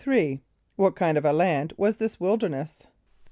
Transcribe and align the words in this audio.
= 0.39 0.75
What 0.77 0.95
kind 0.95 1.15
of 1.15 1.25
a 1.25 1.31
land 1.31 1.73
was 1.77 1.97
this 1.97 2.19
wilderness? 2.19 2.87